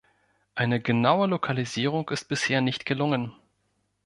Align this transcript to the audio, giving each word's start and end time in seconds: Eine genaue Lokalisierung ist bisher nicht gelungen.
Eine 0.55 0.81
genaue 0.81 1.27
Lokalisierung 1.27 2.09
ist 2.09 2.25
bisher 2.27 2.59
nicht 2.61 2.87
gelungen. 2.87 3.35